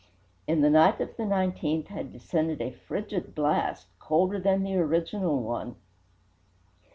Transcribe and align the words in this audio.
In 0.47 0.61
the 0.61 0.69
night 0.71 0.99
of 0.99 1.15
the 1.15 1.25
19th 1.25 1.89
had 1.89 2.11
descended 2.11 2.59
a 2.59 2.71
frigid 2.71 3.35
blast, 3.35 3.85
colder 3.99 4.39
than 4.39 4.63
the 4.63 4.75
original 4.77 5.39
one. 5.43 5.75